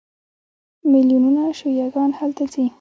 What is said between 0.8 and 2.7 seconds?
میلیونونه شیعه ګان هلته ځي.